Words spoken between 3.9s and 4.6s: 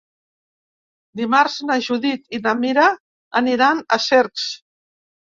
Cercs.